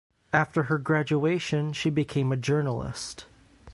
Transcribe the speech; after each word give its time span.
After 0.33 0.63
her 0.63 0.79
graduation 0.79 1.73
she 1.73 1.91
became 1.91 2.31
a 2.31 2.35
journalist. 2.35 3.25